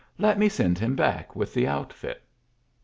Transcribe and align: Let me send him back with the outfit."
Let 0.17 0.39
me 0.39 0.49
send 0.49 0.79
him 0.79 0.95
back 0.95 1.35
with 1.35 1.53
the 1.53 1.67
outfit." 1.67 2.23